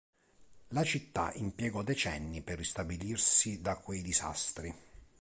La 0.69 0.83
città 0.83 1.31
impiegò 1.33 1.83
decenni 1.83 2.41
per 2.41 2.57
ristabilirsi 2.57 3.61
da 3.61 3.75
quei 3.75 4.01
disastri. 4.01 4.73